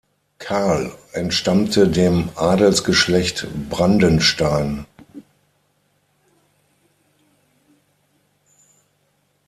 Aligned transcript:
Karl 0.39 0.95
entstammte 1.13 1.87
dem 1.87 2.29
Adelsgeschlecht 2.33 3.45
Brandenstein. 3.69 4.87